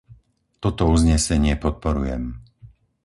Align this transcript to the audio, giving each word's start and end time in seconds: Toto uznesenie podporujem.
Toto 0.63 0.83
uznesenie 0.95 1.53
podporujem. 1.63 2.23